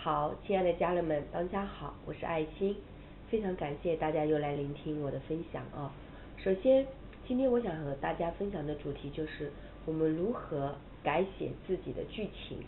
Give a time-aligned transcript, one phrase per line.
[0.00, 2.76] 好，亲爱的家人们，大家好，我是爱心，
[3.28, 5.92] 非常感谢大家又来聆听我的分享啊。
[6.36, 6.86] 首先，
[7.26, 9.50] 今天我想和大家分享的主题就是
[9.86, 12.58] 我们如何改写自己的剧情，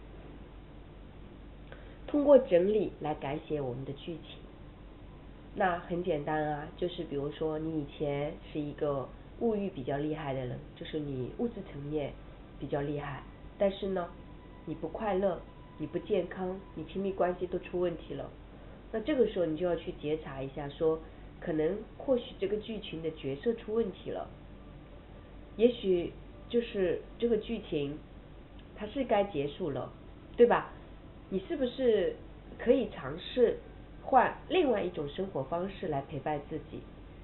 [2.09, 4.41] 通过整理来改写我们的剧情。
[5.55, 9.09] 那很简单啊，就是比如说你以前是一个
[9.39, 12.13] 物欲比较厉害的人，就是你物质层面
[12.59, 13.23] 比较厉害，
[13.57, 14.09] 但是呢，
[14.65, 15.41] 你不快乐。
[15.81, 18.31] 你不健康，你亲密关系都出问题了，
[18.93, 21.01] 那这个时候你就要去觉察一下，说
[21.41, 24.29] 可能或许这个剧情的角色出问题了，
[25.57, 26.13] 也许
[26.51, 27.99] 就是这个剧情
[28.77, 29.91] 它是该结束了，
[30.37, 30.71] 对吧？
[31.31, 32.15] 你是不是
[32.59, 33.57] 可以尝试
[34.03, 36.81] 换另外一种生活方式来陪伴自己？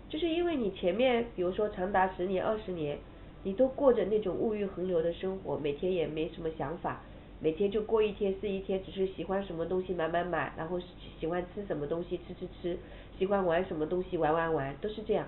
[0.08, 2.96] 就是因为你前面比如说长达十年、二十年，
[3.42, 7.02] 你都过着那种物欲横流的生活，每天也没什么想法。
[7.38, 10.80] 每天就过一天是一天，只是喜欢什么东西买买买，然后
[11.20, 12.78] 喜欢吃什么东西吃吃吃，
[13.18, 15.26] 喜欢玩什么东西玩玩玩，都是这样。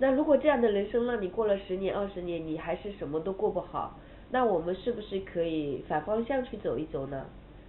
[0.00, 3.96] 那如果这样的人生让你过了十年二十年，你还是什么都过不好，
[4.30, 7.26] 那我们是不是可以反方向去走一走呢？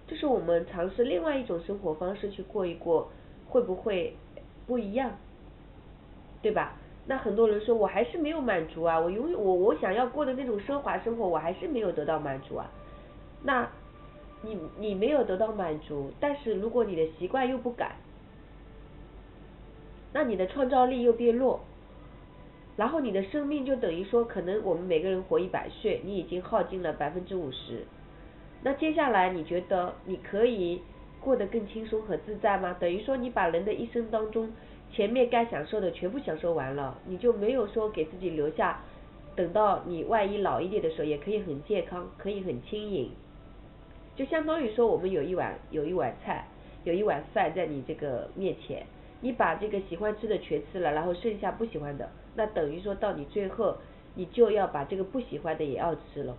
[0.07, 3.11] 就是我们尝试另外一种生活方式去过一过，
[3.47, 4.15] 会不会
[4.65, 5.15] 不一样？
[6.41, 6.78] 对吧？
[7.09, 12.69] 那很多人说，我还是没有满足啊，我永远我我想要过的那种奢华生活，我还是没有得到满足啊。
[13.41, 13.67] 那，
[14.43, 17.95] 你你没有得到满足，但是如果你的习惯又不改，
[20.13, 21.61] 那你的创造力又变弱，
[22.77, 27.87] 然后你的生命就等于说，可能我们每个人活一百岁，你已经耗尽了百分之五十，
[28.61, 30.83] 那接下来你觉得你可以
[31.19, 32.77] 过得更轻松和自在吗？
[32.79, 34.51] 等于说你把人的一生当中。
[34.91, 38.81] 前面该享受的全部享受完了，你就没有说给自己留下，
[39.35, 43.11] 等到你万一老一点的时候，也可以很健康，可以很轻盈。
[44.15, 46.47] 就相当于说，我们有一碗有一碗菜，
[46.83, 48.85] 有一碗饭在你这个面前，
[49.21, 53.77] 你把这个喜欢吃的全吃了，然后剩下不喜欢的，那等于说到你最后，
[54.15, 56.35] 你就要把这个不喜欢的也要吃了。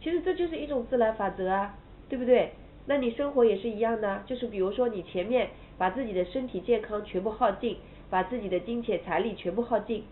[0.00, 1.76] 其实这就是一种自然法则啊，
[2.08, 2.52] 对不对？
[2.86, 5.50] 那你生活也是一样的，就是比如说你前面。
[5.78, 7.76] 把自己的身体健康全部耗尽，
[8.08, 10.04] 把自己的金钱财力全部耗尽，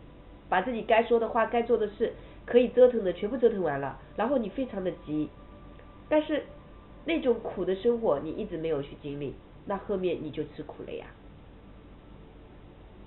[0.49, 2.13] 把自己该说的话、该做的事、
[2.45, 5.29] 可以折腾的全部折腾完了，然后你非常的急，
[6.09, 6.45] 但是
[7.05, 9.35] 那种苦的生活你一直没有去经历，
[9.67, 11.07] 那后面你就吃苦了呀，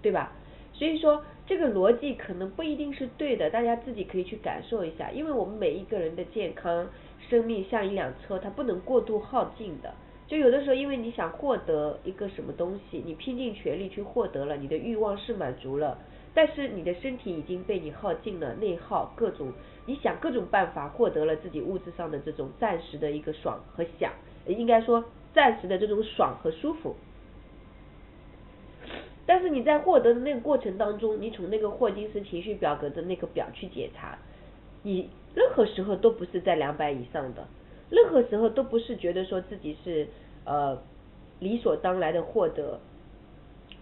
[0.02, 0.32] 对吧？
[0.74, 6.88] 所以说这个逻辑可能不一定是对的，大家自己可以去感受一下，因为我们每一个人的健康
[7.30, 9.94] 生命像一辆车，它不能过度耗尽的。
[10.28, 15.98] 就有的时候，因为你想获得一个什么东西，你拼尽全力去获得了，你的欲望是满足了，
[16.34, 19.54] 但是你的身体已经被你耗尽了，内耗各种，
[19.86, 24.12] 你想各种办法获得了自己物质上的这种暂时的一个爽和享，
[24.46, 25.02] 应该说
[25.34, 26.94] 暂时的这种爽和舒服，
[29.26, 34.18] 但是你在获得的那个过程当中，你从那个霍金斯情绪表格的那个表去检查，
[34.84, 37.48] 你任何时候都不是在两百以上的。
[37.90, 40.08] 任何时候都不是觉得说自己是
[40.46, 40.78] 呃
[41.40, 42.80] 理所当然的获得，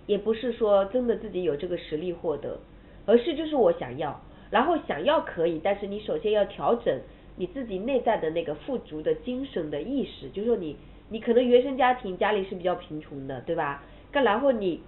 [0.06, 2.60] 也不是说真的自己有这个实力获得，
[3.06, 4.22] 而是就是我想要，
[4.52, 7.00] 然后想要可以，但是你首先要调整
[7.36, 10.78] 你自己内在的那个富足的精神的意识，就是说你
[11.10, 13.84] 你可能原生家庭家里是比较贫穷的，对吧？
[14.12, 14.82] 然后你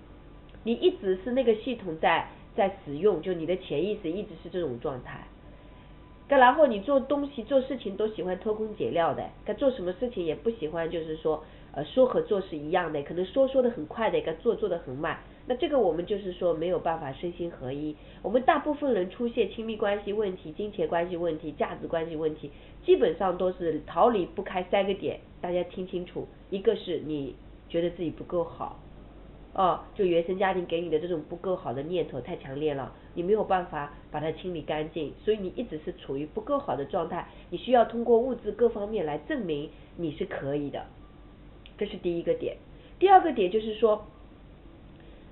[0.64, 5.28] 你一直是那个系统在在使用，就你的潜意识一直是这种状态。
[6.30, 15.18] 再然后你做东西做事情都喜欢偷工减料的，该做什么事情也不喜欢，就是说呃说和做是一样的，可能说说的很快的，该做做的很慢。
[15.46, 17.96] 那这个我们就是说没有办法身心合一。
[18.22, 22.52] 我们大部分人出现亲密关系问题、金钱关系问题、价值关系问题，
[22.86, 27.34] 基本上都是逃离不开三个点，大家听清楚，一个是你
[27.70, 28.78] 觉得自己不够好。
[29.58, 40.86] 哦，就原生家庭给你的这种不够好的念头太强烈了，你没有办法把它清理干净，所以你一直是处于不够好的状态，你需要通过物质各方面来证明你是可以的，
[41.76, 42.56] 这是第一个点。
[43.00, 44.06] 第二个点就是说，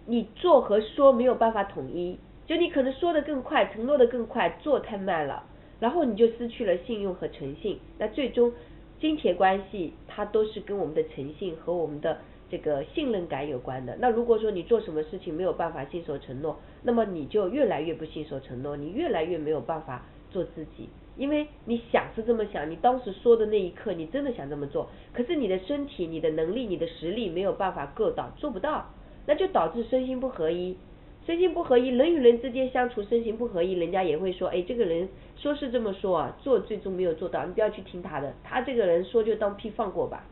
[0.08, 2.18] 你做和说没有办法统一，
[2.48, 5.44] 就你可能说的更快，承诺的更快，做太慢了，
[5.80, 8.52] 然后你就失去了信用和诚信，那最终
[9.00, 12.18] 金钱关系它都是跟我们的诚信和我们的。
[12.50, 13.98] 这个信任感有关的。
[14.00, 20.90] 那如果说你做什么事情没有办法信守承诺，那么你就越来越不信守承诺，你越来越没有办法做自己。
[21.18, 28.86] 因为你想是这么想，你当时说的那一刻，你真的想这么做，可是你的身体、你的能力、你的实力没有办法够到，做不到，
[29.26, 30.78] 那就导致身心不合一。
[31.26, 40.24] 身心不合一，人与人之间相处身心不合一，人家也会说，哎，这个人说是这么说啊，做最终没有做到，你不要去听他的，他这个人说就当屁放过吧，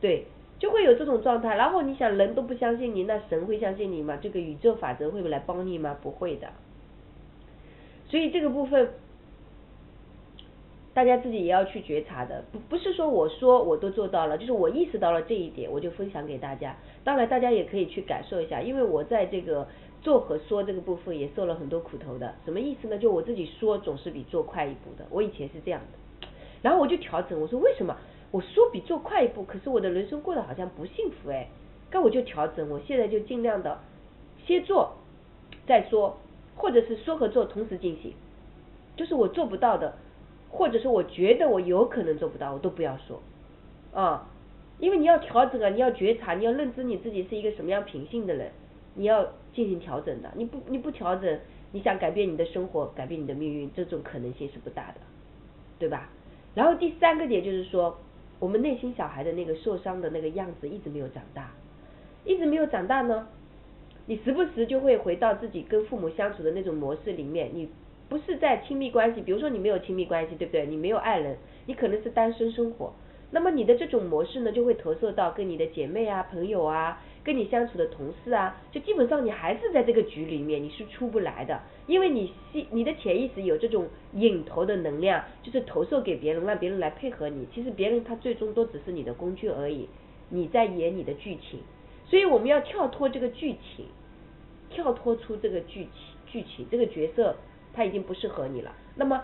[0.00, 0.24] 对，
[0.58, 1.56] 就会有这种状态。
[1.56, 4.18] 然后你想，人都不相信你，那神会相信你吗？
[4.20, 5.96] 这个宇宙法则会不会来帮你吗？
[6.02, 6.48] 不会的。
[8.06, 8.90] 所以这个部分。
[10.94, 16.74] 大家自己也要去觉察的，不不是说我说我都做到了，就是我意识到了这一点，我就分享给大家。
[17.04, 19.68] 当然，大家也可以去感受一下，因为我在这个
[20.02, 22.34] 做和说这个部分也受了很多苦头的。
[22.44, 22.98] 什么意思呢？
[22.98, 26.28] 就我自己说总是比做快一步的，我以前是这样的。
[26.62, 27.96] 然后我就调整，我说为什么
[28.30, 31.48] 我说比做快一步，可是我的人生过得好像不幸福哎？
[31.90, 33.78] 那我就调整，我现在就尽量的
[34.46, 34.96] 先做
[35.66, 36.18] 再说，
[36.56, 38.12] 或者是说和做同时进行，
[38.96, 39.94] 就是我做不到的。
[40.50, 43.20] 或者说，我觉得我有可能做不到，我都不要说，
[43.92, 44.26] 啊，
[44.78, 48.50] 因为你要调整啊，你要觉察，你要认知你自己是一个什么样品性的人，
[48.94, 50.32] 你要进行调整的。
[50.34, 51.38] 你不你不调整，
[51.72, 55.00] 你想改变你的生活，改变你的命运，这种可能性是不大的，
[55.78, 56.08] 对吧？
[56.54, 57.98] 然后第三个点就是说，
[58.38, 61.50] 我们内心小孩的那个受伤的那个样子一直没有长大，
[62.24, 63.28] 一直没有长大呢，
[64.06, 67.68] 你时不时就会回到自己跟父母相处的那种模式里面，你。
[68.10, 70.64] 不是在亲密关系，比如说你没有亲密关系，对不对？
[70.64, 71.36] 你没有爱人，
[71.66, 72.90] 你可能是单身生活。
[73.30, 87.46] 那么你的这种模式呢，就会投射到跟你的姐妹啊、朋友啊、跟你相处的同事啊，就基本上你还是在这个局里面，你是出不来的，因为你心你的潜意识有这种引头的能量，就是投射给别人，让别人来配合你。
[87.54, 89.86] 其实别人他最终都只是你的工具而已，
[90.30, 91.60] 你在演你的剧情。
[92.06, 93.84] 所以我们要跳脱这个剧情，
[94.70, 95.92] 跳脱出这个剧情
[96.26, 97.36] 剧情这个角色。
[97.74, 98.74] 他已经不适合你了。
[98.96, 99.22] 那么，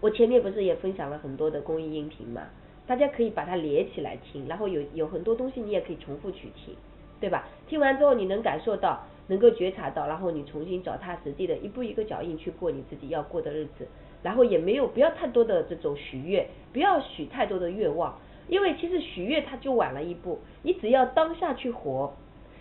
[0.00, 2.48] 我前面不是也分享了很多的公益音频嘛？
[2.84, 6.74] 大家可以把它连起来听，然后有有很多东西你也可以重复去听，
[7.20, 7.48] 对吧？
[7.66, 13.86] 听完之后你能感受到，能够觉察到，然后你重新脚踏实地的一步一个脚印去过你自己要过的日子，
[14.22, 18.18] 然后也没有不要太多的这种许愿，不要许太多的愿望，
[18.48, 22.12] 因为其实许愿它就晚了一步，你只要当下去活，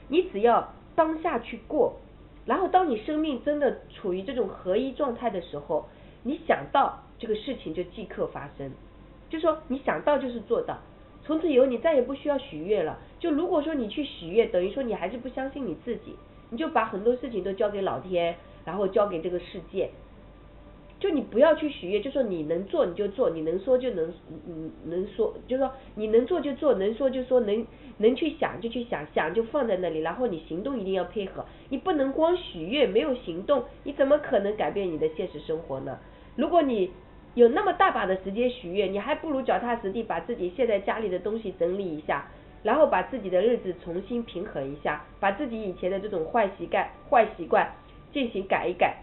[0.07, 1.95] 你只要当下去过。
[2.45, 5.85] 然后，当你生命真的处于这种合一状态的时候，
[6.23, 8.69] 你想到这个事情就即刻发生，
[9.29, 10.77] 就说你想到就是做到，
[11.23, 12.99] 从此以后你再也不需要许愿了。
[13.23, 16.13] 就如果说你去许愿，等于说你还是不相信你自己，
[16.49, 18.35] 你就把很多事情都交给老天，
[18.65, 19.89] 然后交给这个世界。
[20.99, 24.13] 就你不要去许愿，就说你能做你就做，你能说就能，
[24.45, 27.65] 嗯，能说就说你能做就做，能说就说，能
[27.97, 35.97] 能去想就去想，想就放在那里，然后你行动一定要配合，你不能光许愿没有行动，你怎么可能改变你的现实生活呢？
[36.35, 36.91] 如果你
[37.35, 42.29] 有那么大把的时间许愿，你还不如脚踏实地把自己现在家里的东西整理一下，
[42.63, 47.71] 然后把自己的日子重新平衡一下，把自己以前的这种坏习惯坏习惯
[48.11, 48.97] 进行改一改。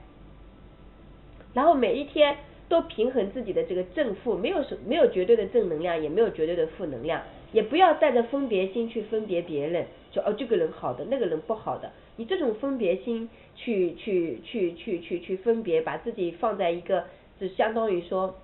[1.53, 2.37] 然后每一天
[2.69, 7.21] 都平衡自己的这个正负，没有什没有绝对的正能量，也没有绝对的负能量，
[7.53, 17.05] 也不要带着分别心去分别别人，说哦这个人好的，那个人不好的，你这种分别心去去去去去去分别，把自己放在一个
[17.41, 18.37] 就相当于说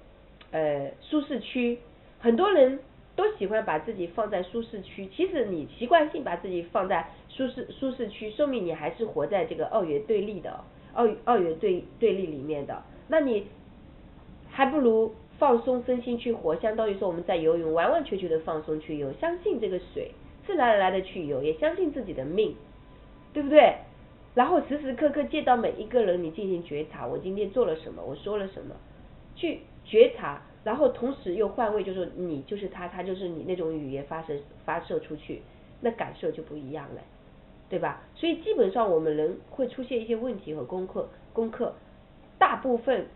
[0.51, 1.79] 呃舒适区，
[2.19, 2.81] 很多人
[3.17, 10.61] 都喜欢把自己放在舒适区，其实你习惯性把自己放在舒适舒适区，说明你还是活在这个二元对立的
[10.93, 12.83] 二二元对对立里面的。
[13.09, 13.47] 那你
[14.51, 20.13] 还不如放松身心去活，相当于说我们在游泳，完完全全的放松去游，相信这个水
[20.47, 22.55] 自然而然的去游，也相信自己的命，
[23.33, 23.77] 对不对？
[24.35, 28.75] 然后时时刻刻见到每一个人，你进行觉察，我今天做了什么，我说了什么，
[29.35, 35.41] 去觉察，然后同时又换位，就是你就是他，他就是你那种语言发射发射出去，
[35.81, 37.01] 那感受就不一样了，
[37.71, 38.03] 对吧？
[38.17, 41.73] 所以基本上我们人会出现一些问题和功课，功课。
[42.37, 43.07] 大部分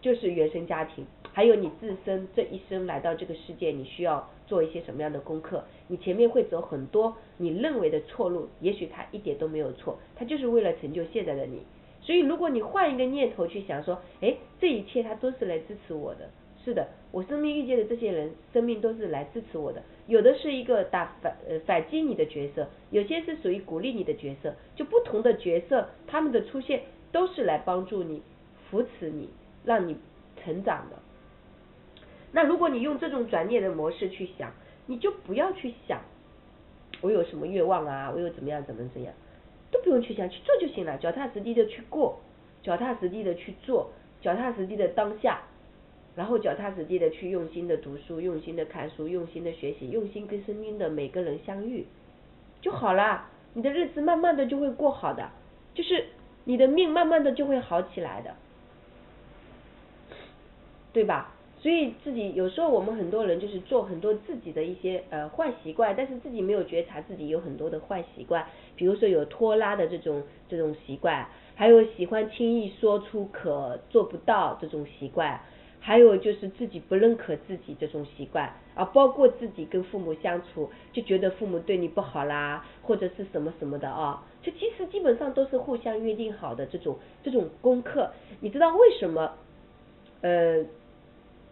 [0.00, 5.62] 就是原生家庭，还有你自身这一生来到这个世界，你需要做一些什么样的功课？
[5.88, 11.60] 你前面会走很多你认为的错路，也许他一点都没有错，他就是为了成就现在的你。
[12.00, 16.30] 所以如果你换一个念头去想说，哎，这一切他都是来支持我的，
[16.64, 19.82] 是的，我生命遇见的这些人，生命都是来支持我的。
[20.06, 28.22] 有的是一个打反呃反击你的角色，有些是属于鼓励你的角色，就不同的角色，他们的出现都是来帮助你。
[28.70, 29.28] 扶持你，
[29.66, 29.98] 让你
[30.42, 30.96] 成长的。
[32.32, 34.50] 那如果你用这种转念的模式去想，
[34.86, 36.00] 你就不要去想
[37.02, 39.12] 我有什么愿望啊，我又怎么样怎么怎样，
[39.70, 42.18] 都不用去想，去做就行了，脚踏实地的去过，
[42.62, 43.90] 脚踏实地的去做，
[44.22, 45.42] 脚踏实地的当下，
[46.14, 51.86] 然后脚踏实地的去用心的读书，用心的看书，用心的学习，用心跟身边的每个人相遇，
[52.60, 55.30] 就好了，你的日子慢慢的就会过好的，
[55.74, 56.04] 就是
[56.44, 58.34] 你的命慢慢的就会好起来的，
[60.92, 61.32] 对吧？
[61.62, 75.40] 所以自己有时候我们很多人就是做很多自己的一些呃坏习惯，但是自己没有觉察自己有很多的坏习惯，比如说有拖拉的这种这种习惯，还有喜欢轻易说出可做不到这种习惯。
[75.84, 88.12] 还有就是自己不认可自己这种习惯啊，包括自己跟父母相处就觉得父母对你不好啦，或者是什么什么的啊，这其实基本上都是互相约定好的这种这种功课。
[88.40, 89.32] 你知道为什么？
[90.20, 90.64] 呃，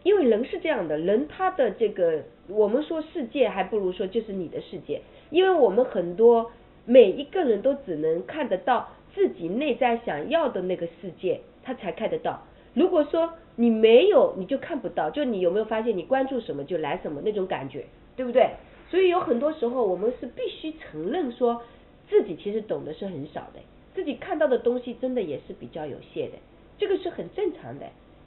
[0.05, 6.53] 因为人是这样的，人他的这个我们说世界还不如说就是你的世界，因为我们很多
[6.85, 12.47] 每一个人都只能看得到自己内在想要的那个世界，他才看得到。
[12.75, 15.11] 如果说你没有，你就看不到。
[15.11, 17.85] 就你有没有发现，你关注什么就来什么那种感觉，
[18.17, 18.51] 对不对？
[18.89, 21.63] 所以有很多时候，我们是必须承认说，
[22.09, 23.61] 自己其实懂得是很少的，
[23.95, 26.39] 自己看到的东西真的也是比较有限的，
[26.79, 27.87] 这个是很正常的。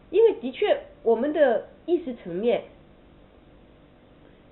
[0.10, 2.62] 因为的确，我们的意识层面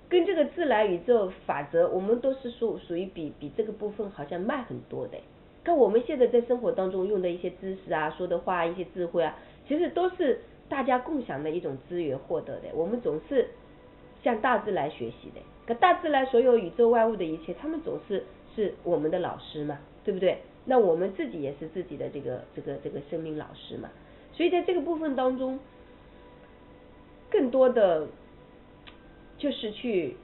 [0.09, 5.17] 跟这个自然宇宙法则，我们都是属属于比比这个部分好像慢很多的。
[5.63, 9.37] 看我们现在在生活当中用的一些知识啊，说的话，一些智慧啊。
[9.67, 13.49] 其实都是大家共享的一种资源获得的，我们总是
[14.23, 15.41] 向大自然学习的。
[15.65, 18.25] 可大自然所有宇宙万物的一切，他们总是
[18.55, 20.41] 是我们的老师嘛，对不对？
[20.65, 23.89] 那我们自己也是自己的这个这个这个生命老师嘛。
[24.33, 25.59] 所以在这个部分当中，
[27.29, 28.07] 更多的
[29.37, 30.17] 就是去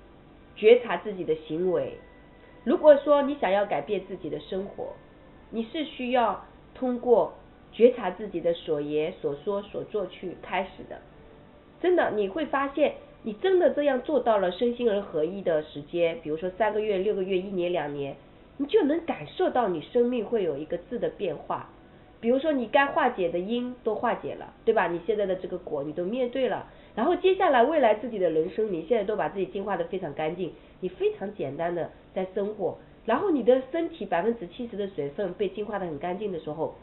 [0.56, 1.98] 觉察自己的行为。
[2.64, 4.94] 如果说你想要改变自己的生活，
[5.52, 7.34] 你是需要通过。
[7.78, 11.00] 觉察自己的所言所说所做去开始的，
[11.80, 18.16] 真的你会发现，你真的这样做到了身心而合一的时间，比如说三个月、六个月、一年、两年，
[18.58, 21.70] 你就能感受到你生命会有一个质的变化。
[22.20, 24.88] 比如说你该化解的因都化解了，对吧？
[24.88, 26.66] 你现在的这个果你都面对了，
[26.96, 36.74] 然后接下来未来自己的人生，你现在都把自己净化的非常干净，你非常简单的在生活，然后你的身体百分之七十的水分被净化的很干净的时候。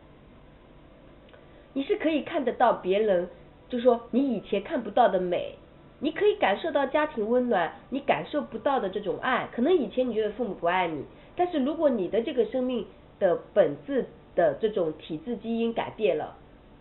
[1.75, 3.29] 你是可以看得到别人，
[3.69, 5.57] 就说你以前看不到的美，
[5.99, 9.49] 你可以感受到家庭温暖，你感受不到的这种爱。
[9.53, 11.05] 可能以前你觉得父母不爱你，
[11.35, 12.87] 但是如果你的这个生命
[13.19, 16.37] 的本质的这种体质基因改变了，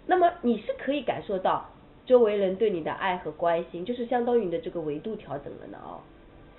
[0.05, 1.67] 那么你是可以感受到
[2.05, 5.97] 周围人对你的爱和关心，就是相当于你的这个维度调整了呢哦，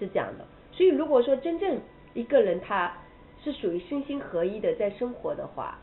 [0.00, 0.44] 是这样的。
[0.72, 1.78] 所以如果说真正
[2.14, 2.92] 一个人他
[3.44, 5.78] 是属于身心合一的在生活的话。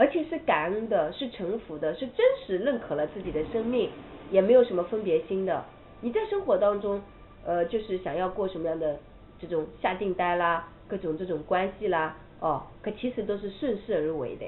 [0.00, 3.90] 而且是感恩的，是臣服的，是真实认可了自己的生命，
[4.30, 5.62] 也没有什么分别心的。
[6.00, 7.02] 你在生活当中，
[7.44, 8.98] 呃，就是想要过什么样的
[9.38, 14.46] 这种下订单啦，各种这种关系啦，哦，可其实都是顺势而为的，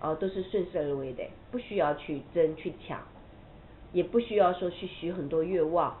[0.00, 3.00] 哦，都是顺势而为的，不需要去争去抢，
[3.90, 5.98] 也不需要说去许很多愿望，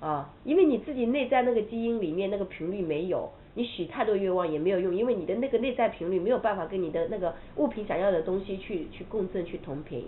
[0.00, 3.32] 啊，因为你自己内在那个基因里面那个频率没有。
[3.54, 10.04] 你许太多愿望也没有用，因为你的那个内在频率没有办法跟你的那个物品想要的东西去去共振去同频。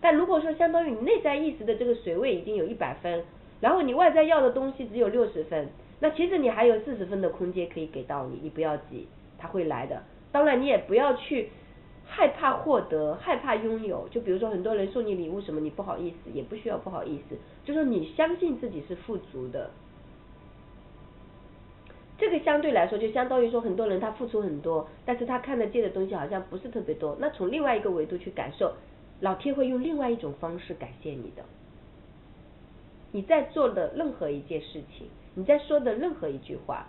[0.00, 3.24] 但如果说相当于你内在意识的这个水位已经有一百分，
[3.60, 5.68] 然后你外在要的东西只有六十分，
[6.00, 9.06] 那其实你还有四十分的空间可以给到你，你不要急，
[9.38, 10.02] 他会来的。
[10.30, 11.50] 当然你也不要去
[12.04, 14.08] 害怕获得，害怕拥有。
[14.10, 19.70] 就比如说很多人送你礼物什么，你不好意思，也不需要不好意思，就说你相信自己是富足的。
[22.22, 27.16] 这个相对来说，就相当于说，很多人他付出很多，但是他看得见的东西好像不是特别多。
[27.18, 28.72] 那从另外一个维度去感受，
[29.18, 31.42] 老天会用另外一种方式感谢你的。
[33.10, 36.86] 你在做的任何一件事情，你在说的任何一句话，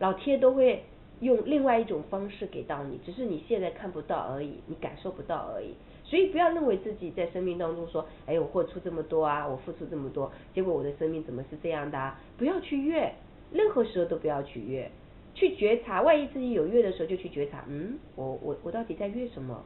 [0.00, 0.82] 老天都会
[1.20, 5.76] 用另外一种方式给到你，只是你现在看不到而已，你感受不到而已。
[6.02, 11.96] 所以不要认为自己在生命当中说，哎，我付出这么多啊，我付出这么多，结果我的生命怎么是这样的？
[11.96, 12.18] 啊？
[12.36, 13.14] 不要去怨。
[13.56, 14.90] 任何时候都不要取悦，
[15.34, 19.64] 去觉察，万一自己有约的时候就去觉察，嗯，我我我到底在约什么，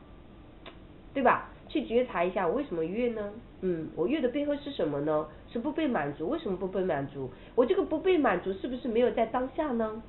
[1.12, 1.50] 对吧？
[1.68, 3.32] 去觉察一下我为什么约呢？
[3.60, 5.28] 嗯，我约的背后是什么呢？
[5.52, 6.28] 是不被满足？
[6.28, 7.30] 为什么不被满足？
[7.54, 10.02] 我这个不被满足是不是没有在当下呢？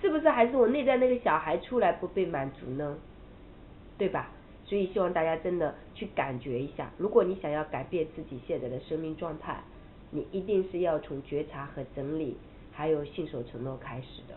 [0.00, 2.96] 是不是还是我内在那个小孩出来不被满足呢？
[3.98, 4.30] 对吧？
[4.64, 9.62] 所以希望大家真的去感觉一下，如果你想要改变自己现在的生命状态，
[10.10, 12.38] 你一定是要从觉察和整理。
[12.72, 14.34] 还有信守承诺开始的，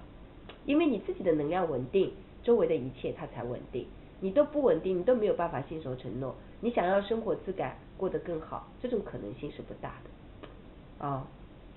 [0.65, 2.11] 因为你自己的能量稳定，
[2.43, 3.87] 周围的一切它才稳定。
[4.21, 6.35] 你都不稳定，你都没有办法信守承诺。
[6.61, 11.05] 你想要生活质感过得更好，这种可能性是不大的。
[11.05, 11.23] 哦，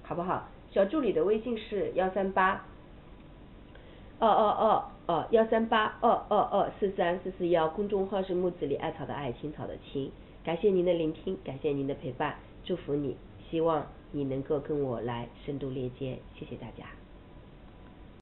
[0.03, 0.49] 好不好？
[0.71, 2.65] 小助理的微信是幺三八
[4.19, 10.13] 二二二二幺三八二二二四三四四幺，公众号是木子里艾草的艾青草的青。
[10.45, 13.17] 感谢您的聆听，感谢您的陪伴，祝福你，
[13.51, 13.87] 希望。
[14.11, 16.98] 你能够跟我来深度链接谢谢大家。